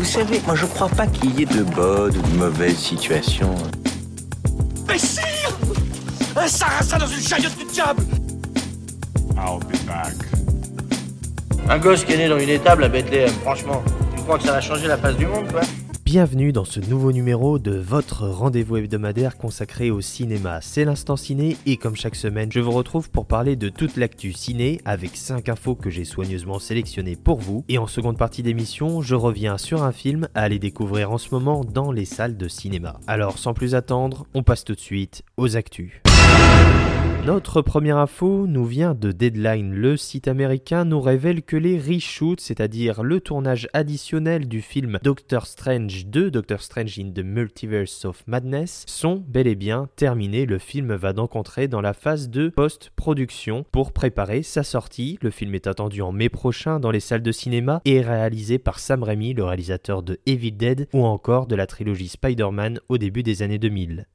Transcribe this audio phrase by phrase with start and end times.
[0.00, 3.54] Vous savez, moi je crois pas qu'il y ait de bonnes ou de mauvaises situations.
[4.88, 5.54] Mais sire
[6.34, 8.02] Un sarrasin dans une chariote du diable
[9.36, 10.14] I'll be back.
[11.68, 13.82] Un gosse qui est né dans une étable à Bethléem, franchement.
[14.16, 15.60] Tu crois que ça va changer la face du monde, quoi
[16.12, 20.60] Bienvenue dans ce nouveau numéro de votre rendez-vous hebdomadaire consacré au cinéma.
[20.60, 24.32] C'est l'instant ciné et comme chaque semaine, je vous retrouve pour parler de toute l'actu
[24.32, 27.64] ciné avec 5 infos que j'ai soigneusement sélectionnées pour vous.
[27.68, 31.32] Et en seconde partie d'émission, je reviens sur un film à aller découvrir en ce
[31.32, 32.98] moment dans les salles de cinéma.
[33.06, 36.02] Alors sans plus attendre, on passe tout de suite aux actus.
[37.26, 39.74] Notre première info nous vient de Deadline.
[39.74, 45.46] Le site américain nous révèle que les reshoots, c'est-à-dire le tournage additionnel du film Doctor
[45.46, 50.46] Strange 2, Doctor Strange in the Multiverse of Madness, sont bel et bien terminés.
[50.46, 55.18] Le film va donc entrer dans la phase de post-production pour préparer sa sortie.
[55.20, 58.58] Le film est attendu en mai prochain dans les salles de cinéma et est réalisé
[58.58, 62.96] par Sam Raimi, le réalisateur de Evil Dead ou encore de la trilogie Spider-Man au
[62.96, 64.06] début des années 2000.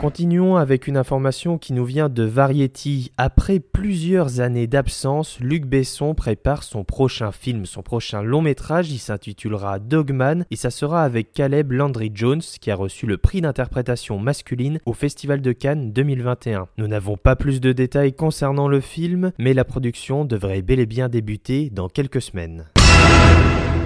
[0.00, 3.10] Continuons avec une information qui nous vient de Variety.
[3.16, 8.92] Après plusieurs années d'absence, Luc Besson prépare son prochain film, son prochain long métrage.
[8.92, 13.40] Il s'intitulera Dogman et ça sera avec Caleb Landry Jones qui a reçu le prix
[13.40, 16.68] d'interprétation masculine au Festival de Cannes 2021.
[16.78, 20.86] Nous n'avons pas plus de détails concernant le film, mais la production devrait bel et
[20.86, 22.66] bien débuter dans quelques semaines.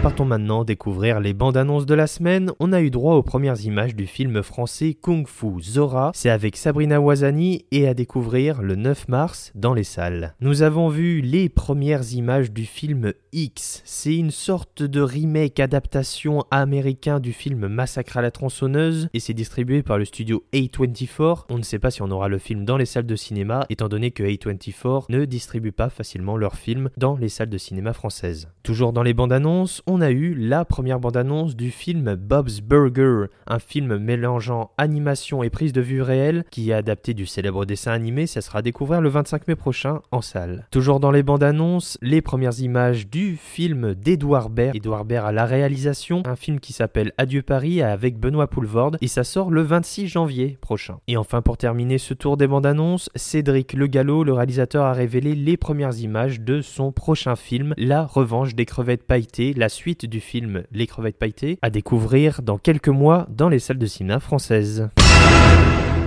[0.02, 2.50] Partons maintenant découvrir les bandes annonces de la semaine.
[2.58, 6.10] On a eu droit aux premières images du film français Kung Fu Zora.
[6.12, 10.34] C'est avec Sabrina Wazani et à découvrir le 9 mars dans les salles.
[10.40, 13.80] Nous avons vu les premières images du film X.
[13.84, 19.34] C'est une sorte de remake adaptation américain du film Massacre à la tronçonneuse et c'est
[19.34, 21.44] distribué par le studio A24.
[21.48, 23.88] On ne sait pas si on aura le film dans les salles de cinéma étant
[23.88, 28.48] donné que A24 ne distribue pas facilement leurs films dans les salles de cinéma françaises.
[28.64, 33.26] Toujours dans les bandes annonces, on a eu la première bande-annonce du film Bob's Burger,
[33.46, 37.92] un film mélangeant animation et prise de vue réelle qui est adapté du célèbre dessin
[37.92, 38.26] animé.
[38.26, 40.66] Ça sera découvert le 25 mai prochain en salle.
[40.70, 44.76] Toujours dans les bandes annonces, les premières images du film d'Edouard Baird.
[44.76, 49.08] Edouard Baird à la réalisation, un film qui s'appelle Adieu Paris avec Benoît Poulvorde et
[49.08, 50.98] ça sort le 26 janvier prochain.
[51.08, 54.92] Et enfin pour terminer ce tour des bandes annonces, Cédric Le Gallo, le réalisateur, a
[54.92, 59.81] révélé les premières images de son prochain film, La Revanche des crevettes pailletées, la suite
[59.90, 64.20] du film Les crevettes pailletées, à découvrir dans quelques mois dans les salles de cinéma
[64.20, 64.88] françaises.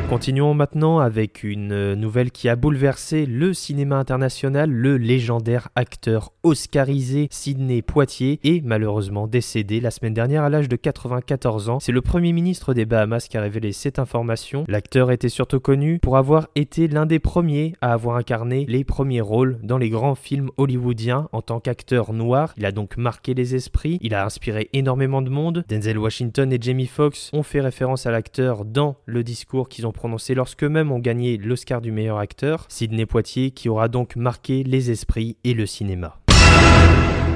[0.09, 4.69] Continuons maintenant avec une nouvelle qui a bouleversé le cinéma international.
[4.69, 10.75] Le légendaire acteur oscarisé Sidney Poitier est malheureusement décédé la semaine dernière à l'âge de
[10.75, 11.79] 94 ans.
[11.79, 14.63] C'est le premier ministre des Bahamas qui a révélé cette information.
[14.67, 19.21] L'acteur était surtout connu pour avoir été l'un des premiers à avoir incarné les premiers
[19.21, 22.53] rôles dans les grands films hollywoodiens en tant qu'acteur noir.
[22.57, 25.65] Il a donc marqué les esprits, il a inspiré énormément de monde.
[25.67, 29.94] Denzel Washington et Jamie Foxx ont fait référence à l'acteur dans le discours qu'ils ont
[29.95, 34.91] prononcé lorsqu'eux-mêmes ont gagné l'Oscar du meilleur acteur, Sidney Poitier qui aura donc marqué les
[34.91, 36.24] esprits et le cinéma.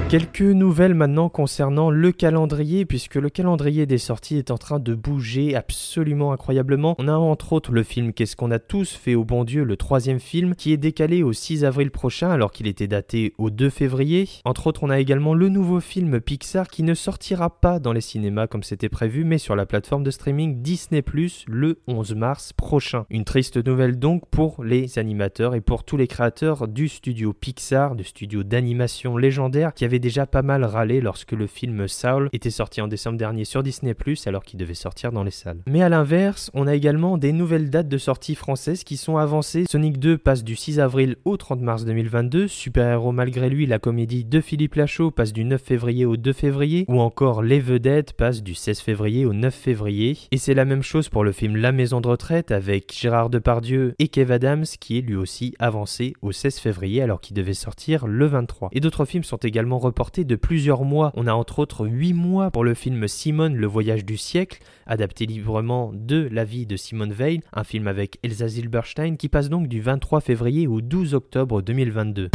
[0.09, 4.95] Quelques nouvelles maintenant concernant le calendrier, puisque le calendrier des sorties est en train de
[4.95, 6.95] bouger absolument incroyablement.
[6.97, 9.77] On a entre autres le film Qu'est-ce qu'on a tous fait au bon Dieu, le
[9.77, 13.69] troisième film, qui est décalé au 6 avril prochain alors qu'il était daté au 2
[13.69, 14.27] février.
[14.45, 18.01] Entre autres, on a également le nouveau film Pixar qui ne sortira pas dans les
[18.01, 21.01] cinémas comme c'était prévu, mais sur la plateforme de streaming Disney⁇
[21.45, 23.05] le 11 mars prochain.
[23.11, 27.95] Une triste nouvelle donc pour les animateurs et pour tous les créateurs du studio Pixar,
[27.95, 32.49] du studio d'animation légendaire qui avait déjà pas mal râlé lorsque le film Saul était
[32.49, 33.93] sorti en décembre dernier sur Disney⁇
[34.27, 35.61] alors qu'il devait sortir dans les salles.
[35.67, 39.65] Mais à l'inverse, on a également des nouvelles dates de sortie françaises qui sont avancées.
[39.69, 43.79] Sonic 2 passe du 6 avril au 30 mars 2022, Super Héros malgré lui, la
[43.79, 48.13] comédie de Philippe Lachaud passe du 9 février au 2 février, ou encore Les Vedettes
[48.13, 50.17] passe du 16 février au 9 février.
[50.31, 53.93] Et c'est la même chose pour le film La Maison de Retraite avec Gérard Depardieu
[53.99, 58.07] et Kev Adams qui est lui aussi avancé au 16 février alors qu'il devait sortir
[58.07, 58.69] le 23.
[58.71, 59.77] Et d'autres films sont également
[60.17, 61.11] de plusieurs mois.
[61.15, 65.25] On a entre autres 8 mois pour le film Simone, le voyage du siècle, adapté
[65.25, 69.67] librement de la vie de Simone Veil, un film avec Elsa Zilberstein qui passe donc
[69.67, 72.29] du 23 février au 12 octobre 2022.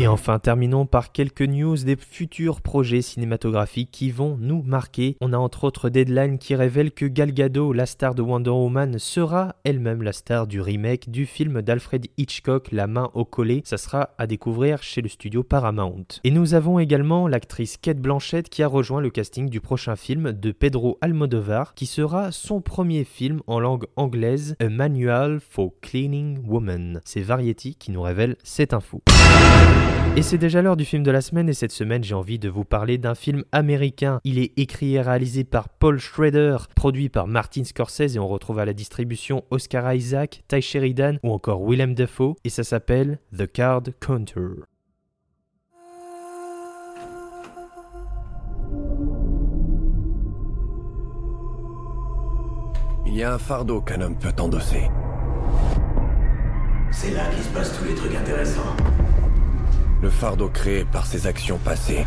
[0.00, 5.18] Et enfin, terminons par quelques news des futurs projets cinématographiques qui vont nous marquer.
[5.20, 8.98] On a entre autres Deadline qui révèle que Gal Gadot, la star de Wonder Woman,
[8.98, 13.60] sera elle-même la star du remake du film d'Alfred Hitchcock, La main au collet.
[13.66, 16.06] Ça sera à découvrir chez le studio Paramount.
[16.24, 20.32] Et nous avons également l'actrice Kate Blanchett qui a rejoint le casting du prochain film
[20.32, 26.38] de Pedro Almodovar, qui sera son premier film en langue anglaise, A Manual for Cleaning
[26.42, 27.02] Woman.
[27.04, 29.02] C'est Variety qui nous révèle cette info.
[30.16, 32.48] Et c'est déjà l'heure du film de la semaine et cette semaine j'ai envie de
[32.48, 34.20] vous parler d'un film américain.
[34.24, 38.58] Il est écrit et réalisé par Paul Schrader, produit par Martin Scorsese et on retrouve
[38.58, 43.50] à la distribution Oscar Isaac, Ty Sheridan ou encore Willem Dafoe et ça s'appelle The
[43.50, 44.64] Card Counter.
[53.06, 54.90] Il y a un fardeau qu'un homme peut endosser.
[56.90, 58.76] C'est là qu'il se passe tous les trucs intéressants.
[60.02, 62.06] Le fardeau créé par ses actions passées.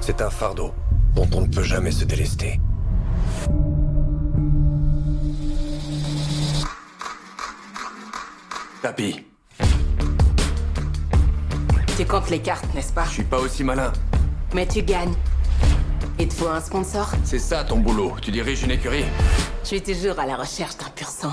[0.00, 0.74] C'est un fardeau
[1.14, 2.60] dont on ne peut jamais se délester.
[8.82, 9.24] Papy,
[11.96, 13.04] Tu comptes les cartes, n'est-ce pas?
[13.04, 13.92] Je suis pas aussi malin.
[14.54, 15.12] Mais tu gagnes.
[16.18, 17.12] Il te faut un sponsor?
[17.24, 18.16] C'est ça ton boulot.
[18.22, 19.04] Tu diriges une écurie.
[19.62, 21.32] Je suis toujours à la recherche d'un pur sang.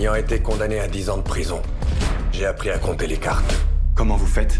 [0.00, 1.60] Ayant été condamné à 10 ans de prison,
[2.32, 3.54] j'ai appris à compter les cartes.
[3.94, 4.58] comment vous faites?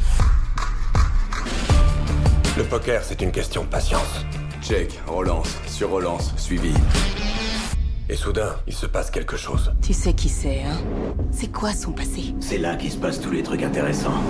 [2.58, 4.26] Le poker, c'est une question de patience.
[4.60, 6.74] Check, relance, sur relance, suivi.
[8.10, 9.72] Et soudain, il se passe quelque chose.
[9.80, 10.76] Tu sais qui c'est, hein?
[11.32, 12.34] C'est quoi son passé?
[12.38, 14.22] C'est là qu'il se passe tous les trucs intéressants.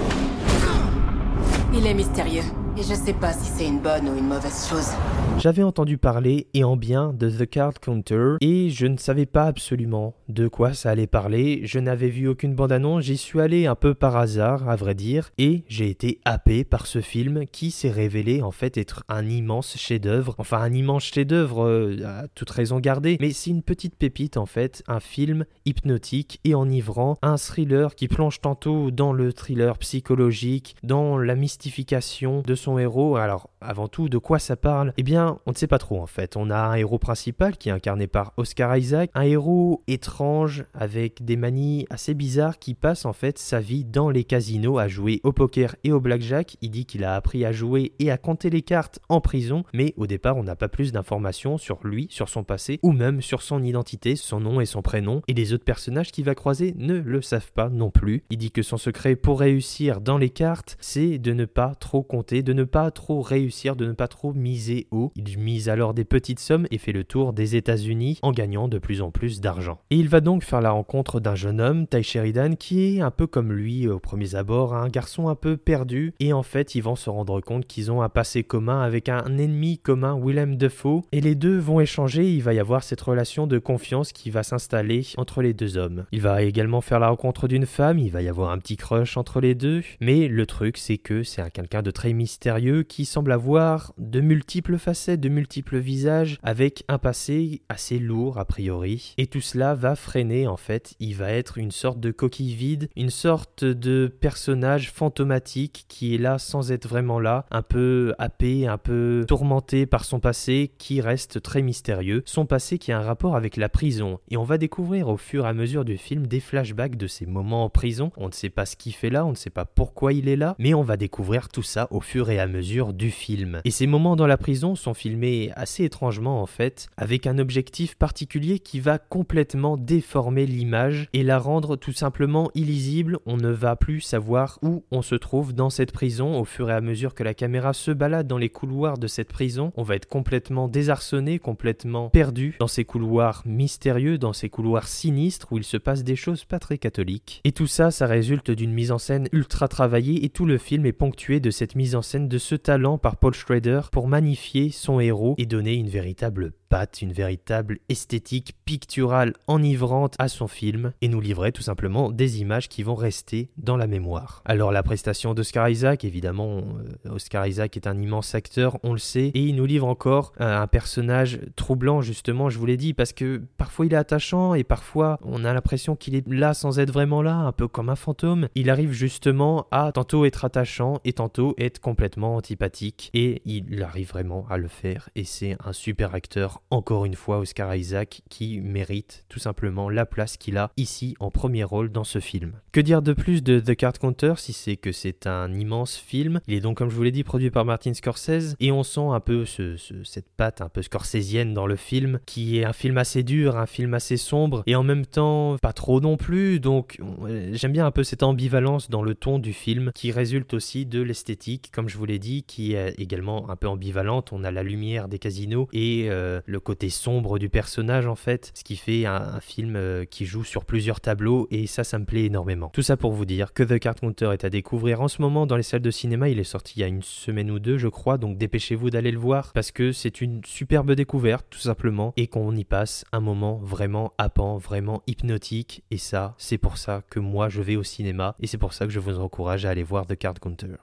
[1.75, 2.45] Il est mystérieux.
[2.77, 4.91] Et je sais pas si c'est une bonne ou une mauvaise chose.
[5.39, 9.45] J'avais entendu parler et en bien de The Card Counter et je ne savais pas
[9.45, 11.63] absolument de quoi ça allait parler.
[11.65, 15.31] Je n'avais vu aucune bande-annonce, j'y suis allé un peu par hasard, à vrai dire,
[15.39, 19.77] et j'ai été happé par ce film qui s'est révélé en fait être un immense
[19.77, 20.37] chef-d'œuvre.
[20.39, 24.47] Enfin, un immense chef-d'œuvre euh, à toute raison gardée, mais c'est une petite pépite en
[24.47, 30.77] fait, un film hypnotique et enivrant, un thriller qui plonge tantôt dans le thriller psychologique,
[30.85, 33.17] dans la mystification de son héros.
[33.17, 34.93] Alors, avant tout, de quoi ça parle?
[34.97, 36.37] Eh bien, on ne sait pas trop en fait.
[36.37, 41.25] On a un héros principal qui est incarné par Oscar Isaac, un héros étrange avec
[41.25, 45.21] des manies assez bizarres qui passe en fait sa vie dans les casinos à jouer
[45.25, 46.57] au poker et au blackjack.
[46.61, 49.95] Il dit qu'il a appris à jouer et à compter les cartes en prison, mais
[49.97, 53.43] au départ, on n'a pas plus d'informations sur lui, sur son passé ou même sur
[53.43, 55.23] son identité, son nom et son prénom.
[55.29, 58.23] Et les autres personnages qu'il va croiser ne le savent pas non plus.
[58.31, 62.03] Il dit que son secret pour réussir dans les cartes, c'est de ne pas trop
[62.03, 65.13] compter, ne pas trop réussir, de ne pas trop miser haut.
[65.17, 68.79] Il mise alors des petites sommes et fait le tour des États-Unis en gagnant de
[68.79, 69.81] plus en plus d'argent.
[69.91, 73.11] Et il va donc faire la rencontre d'un jeune homme, Ty Sheridan, qui est un
[73.11, 76.15] peu comme lui au premier abord, un garçon un peu perdu.
[76.21, 79.39] Et en fait, ils vont se rendre compte qu'ils ont un passé commun avec un
[79.39, 81.03] ennemi commun, Willem Dafoe.
[81.13, 82.29] Et les deux vont échanger.
[82.33, 86.07] Il va y avoir cette relation de confiance qui va s'installer entre les deux hommes.
[86.13, 87.99] Il va également faire la rencontre d'une femme.
[87.99, 89.83] Il va y avoir un petit crush entre les deux.
[90.01, 94.23] Mais le truc, c'est que c'est un quelqu'un de très mystérieux qui semble avoir de
[94.23, 99.13] multiples facettes, de multiples visages, avec un passé assez lourd a priori.
[99.19, 102.89] Et tout cela va freiner en fait, il va être une sorte de coquille vide,
[102.97, 108.67] une sorte de personnage fantomatique qui est là sans être vraiment là, un peu happé,
[108.67, 113.03] un peu tourmenté par son passé qui reste très mystérieux, son passé qui a un
[113.03, 114.19] rapport avec la prison.
[114.31, 117.27] Et on va découvrir au fur et à mesure du film des flashbacks de ses
[117.27, 118.13] moments en prison.
[118.17, 120.37] On ne sait pas ce qu'il fait là, on ne sait pas pourquoi il est
[120.37, 123.61] là, mais on va découvrir tout ça au fur et à mesure du film.
[123.65, 127.97] Et ces moments dans la prison sont filmés assez étrangement en fait, avec un objectif
[127.97, 133.19] particulier qui va complètement déformer l'image et la rendre tout simplement illisible.
[133.27, 136.75] On ne va plus savoir où on se trouve dans cette prison au fur et
[136.75, 139.73] à mesure que la caméra se balade dans les couloirs de cette prison.
[139.77, 145.53] On va être complètement désarçonné, complètement perdu dans ces couloirs mystérieux, dans ces couloirs sinistres
[145.53, 147.41] où il se passe des choses pas très catholiques.
[147.45, 150.87] Et tout ça, ça résulte d'une mise en scène ultra travaillée et tout le film
[150.87, 154.71] est ponctué de cette mise en scène, de ce talent par Paul Schrader pour magnifier
[154.71, 160.93] son héros et donner une véritable patte, une véritable esthétique picturale enivrante à son film
[161.03, 164.41] et nous livrer tout simplement des images qui vont rester dans la mémoire.
[164.45, 166.59] Alors la prestation d'Oscar Isaac, évidemment,
[167.05, 170.33] euh, Oscar Isaac est un immense acteur, on le sait, et il nous livre encore
[170.39, 174.63] un personnage troublant justement, je vous l'ai dit, parce que parfois il est attachant et
[174.63, 177.97] parfois on a l'impression qu'il est là sans être vraiment là, un peu comme un
[177.97, 178.49] fantôme.
[178.55, 184.11] Il arrive justement à tantôt être attachant et tantôt être complètement antipathique et il arrive
[184.11, 188.61] vraiment à le faire et c'est un super acteur encore une fois Oscar Isaac qui
[188.61, 192.53] mérite tout simplement la place qu'il a ici en premier rôle dans ce film.
[192.73, 196.41] Que dire de plus de The Card Counter si c'est que c'est un immense film?
[196.47, 199.01] Il est donc comme je vous l'ai dit produit par Martin Scorsese et on sent
[199.11, 202.73] un peu ce, ce- cette patte un peu scorsésienne dans le film qui est un
[202.73, 206.61] film assez dur, un film assez sombre et en même temps pas trop non plus
[206.61, 210.55] donc euh, j'aime bien un peu cette ambivalence dans le ton du film qui résulte
[210.55, 214.45] aussi de l'esthétique comme je vous l'ai dit qui est également un peu ambivalente on
[214.45, 218.65] a la lumière des casinos et euh, le côté sombre du personnage en fait, ce
[218.65, 222.25] qui fait un, film euh, qui joue sur plusieurs tableaux et ça, ça me plaît
[222.25, 222.71] énormément.
[222.73, 225.47] Tout ça pour vous dire que The Card Counter est à découvrir en ce moment
[225.47, 226.29] dans les salles de cinéma.
[226.29, 229.13] Il est sorti il y a une semaine ou deux, je crois, donc dépêchez-vous d'aller
[229.13, 233.21] le voir parce que c'est une superbe découverte tout simplement et qu'on y passe un
[233.21, 237.83] moment vraiment happant, vraiment hypnotique et ça, c'est pour ça que moi je vais au
[237.83, 240.77] cinéma et c'est pour ça que je vous encourage à aller voir The Card Counter.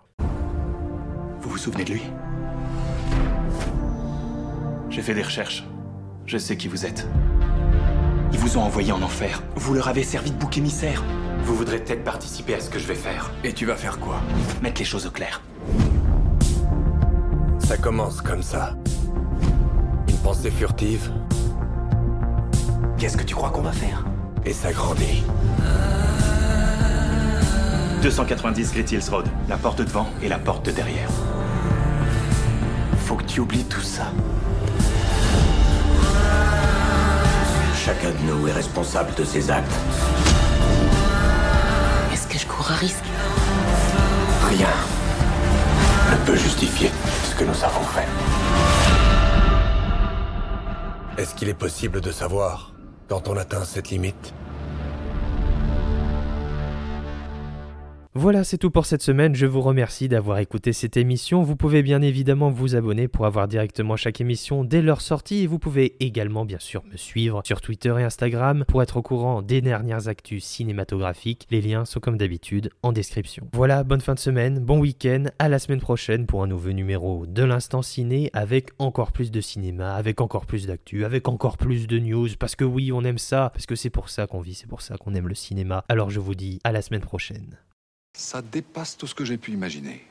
[1.40, 2.02] Vous vous souvenez de lui?
[4.98, 5.64] J'ai fait des recherches.
[6.26, 7.08] Je sais qui vous êtes.
[8.34, 9.44] Ils vous ont envoyé en enfer.
[9.56, 11.04] Vous leur avez servi de bouc émissaire.
[11.44, 13.30] Vous voudrez peut-être participer à ce que je vais faire.
[13.44, 14.20] Et tu vas faire quoi?
[14.64, 15.44] Mettre les choses au clair.
[17.60, 18.76] Ça commence comme ça.
[20.10, 21.12] Une pensée furtive.
[22.98, 24.04] Qu'est-ce que tu crois qu'on va faire?
[24.46, 25.24] Et ça grandit.
[28.02, 29.28] 290 Great Hills Road.
[29.48, 31.10] La porte devant et la porte de derrière.
[33.06, 34.12] Faut que tu oublies tout ça.
[37.88, 39.72] Chacun de nous est responsable de ses actes.
[42.12, 43.06] Est-ce que je cours un risque
[44.50, 44.68] Rien
[46.12, 46.92] ne peut justifier
[47.24, 48.06] ce que nous avons fait.
[51.18, 52.74] Est-ce qu'il est possible de savoir
[53.08, 54.34] quand on atteint cette limite?
[58.20, 59.36] Voilà, c'est tout pour cette semaine.
[59.36, 61.44] Je vous remercie d'avoir écouté cette émission.
[61.44, 65.48] Vous pouvez bien évidemment vous abonner pour avoir directement chaque émission dès leur sortie et
[65.48, 69.44] vous pouvez également bien sûr me suivre sur Twitter et Instagram pour être au courant
[69.44, 71.46] des dernières actus cinématographiques.
[71.52, 73.50] Les liens sont comme d'habitude en description.
[73.54, 77.28] Voilà, bonne fin de semaine, bon week-end, à la semaine prochaine pour un nouveau numéro
[77.28, 81.86] de l'instant ciné avec encore plus de cinéma, avec encore plus d'actu, avec encore plus
[81.86, 84.56] de news parce que oui, on aime ça, parce que c'est pour ça qu'on vit,
[84.56, 85.86] c'est pour ça qu'on aime le cinéma.
[85.88, 87.60] Alors je vous dis à la semaine prochaine.
[88.18, 90.04] Ça dépasse tout ce que j'ai pu imaginer.